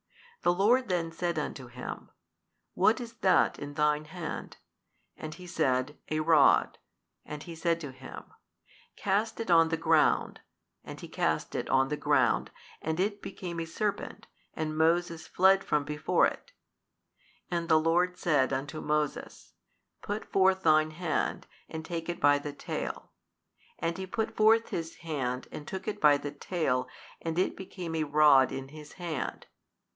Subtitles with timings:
[0.41, 2.09] the Lord then said unto him,
[2.73, 4.57] What is that in thine hand?
[5.15, 6.79] And he said, A rod:
[7.23, 8.23] and He said to him,
[8.95, 10.41] Cast it on the ground:
[10.83, 12.49] and he cast it on the ground
[12.83, 14.25] 14 and it became a serpent
[14.55, 16.51] and Moses fled from before it:
[17.51, 19.53] and the Lord said unto Moses,
[20.01, 23.11] Put forth thine hand, and take it by the tail;
[23.77, 26.87] and he put forth his hand and took it by the tail
[27.21, 29.45] and it became a rod in his hand.